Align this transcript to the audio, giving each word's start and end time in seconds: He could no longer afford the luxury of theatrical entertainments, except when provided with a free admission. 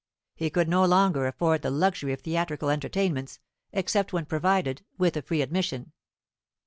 He 0.33 0.49
could 0.49 0.67
no 0.67 0.83
longer 0.83 1.27
afford 1.27 1.61
the 1.61 1.69
luxury 1.69 2.11
of 2.11 2.21
theatrical 2.21 2.71
entertainments, 2.71 3.39
except 3.71 4.11
when 4.11 4.25
provided 4.25 4.83
with 4.97 5.15
a 5.15 5.21
free 5.21 5.43
admission. 5.43 5.91